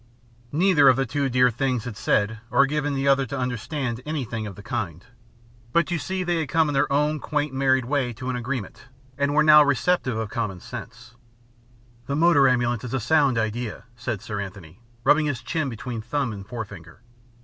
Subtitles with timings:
[0.51, 4.47] Neither of the two dear things had said, or given the other to understand, anything
[4.47, 5.05] of the kind.
[5.73, 8.85] But you see they had come in their own quaint married way to an agreement
[9.15, 11.13] and were now receptive of commonsense.
[12.07, 16.33] "The motor ambulance is a sound idea," said Sir Anthony, rubbing his chin between thumb
[16.33, 17.01] and forefinger.